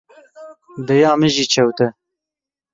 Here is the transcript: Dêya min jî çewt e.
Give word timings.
Dêya 0.87 1.11
min 1.19 1.31
jî 1.35 1.45
çewt 1.53 1.79
e. 1.85 1.87